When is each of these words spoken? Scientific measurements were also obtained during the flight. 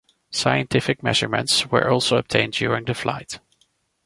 Scientific 0.31 1.03
measurements 1.03 1.67
were 1.69 1.87
also 1.87 2.17
obtained 2.17 2.53
during 2.53 2.85
the 2.85 2.95
flight. 2.95 3.37